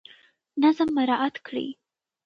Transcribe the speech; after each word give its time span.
نظم 0.63 0.87
مراعات 0.97 1.35
کړئ. 1.47 1.67